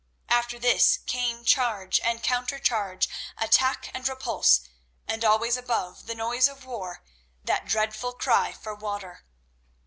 After 0.29 0.57
this 0.57 0.97
came 0.97 1.45
charge 1.45 1.99
and 2.03 2.23
counter 2.23 2.57
charge, 2.57 3.07
attack 3.37 3.91
and 3.93 4.09
repulse, 4.09 4.61
and 5.07 5.23
always 5.23 5.57
above 5.57 6.07
the 6.07 6.15
noise 6.15 6.47
of 6.47 6.65
war 6.65 7.03
that 7.43 7.67
dreadful 7.67 8.13
cry 8.13 8.51
for 8.51 8.73
water. 8.73 9.25